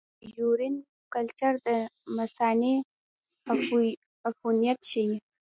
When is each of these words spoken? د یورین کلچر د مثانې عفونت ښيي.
د 0.21 0.23
یورین 0.39 0.75
کلچر 1.13 1.53
د 1.67 1.69
مثانې 2.17 2.75
عفونت 4.27 4.79
ښيي. 4.89 5.17